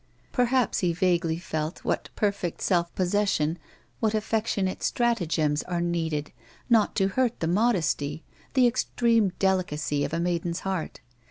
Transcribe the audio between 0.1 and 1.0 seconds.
Perhaps he